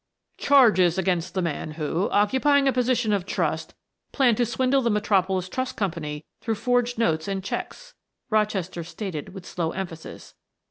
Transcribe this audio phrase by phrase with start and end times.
[0.39, 3.75] "Charges against the man who, occupying a position of trust,
[4.11, 7.93] planned to swindle the Metropolis Trust Company through forged notes and checks,"
[8.31, 10.33] Rochester stated with slow emphasis.